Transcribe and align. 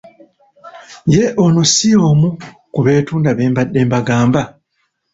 Ye 1.13 1.23
ono 1.43 1.61
si 1.73 1.87
y'omu 1.93 2.29
ku 2.73 2.79
beetunda 2.85 3.29
be 3.37 3.43
mbadde 3.51 3.79
mbagamba? 3.87 4.41